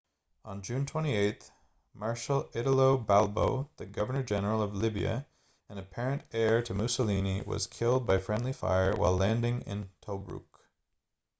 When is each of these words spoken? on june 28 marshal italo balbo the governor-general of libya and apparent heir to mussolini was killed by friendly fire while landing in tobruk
on 0.43 0.63
june 0.63 0.83
28 0.83 1.51
marshal 1.93 2.49
italo 2.55 2.97
balbo 2.97 3.69
the 3.77 3.85
governor-general 3.85 4.59
of 4.59 4.73
libya 4.75 5.27
and 5.69 5.77
apparent 5.77 6.23
heir 6.31 6.59
to 6.59 6.73
mussolini 6.73 7.43
was 7.43 7.67
killed 7.67 8.03
by 8.07 8.17
friendly 8.17 8.51
fire 8.51 8.95
while 8.95 9.15
landing 9.15 9.61
in 9.61 9.91
tobruk 10.01 10.65